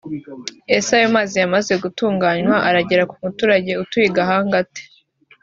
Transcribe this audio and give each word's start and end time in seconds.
Ese 0.75 0.89
ayo 0.97 1.07
mazi 1.15 1.35
yamaze 1.43 1.73
gutunganywa 1.83 2.55
aragera 2.67 3.03
ku 3.09 3.15
muturage 3.23 3.71
utuye 3.83 4.05
I 4.09 4.13
Gahanda 4.17 4.57
gute 4.63 4.83